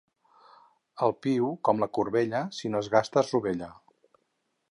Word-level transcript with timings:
El 1.07 1.13
piu, 1.25 1.51
com 1.69 1.83
la 1.83 1.89
corbella, 1.99 2.41
si 2.61 2.73
no 2.75 2.81
es 2.85 2.91
gasta 2.97 3.25
es 3.25 3.33
rovella. 3.37 3.69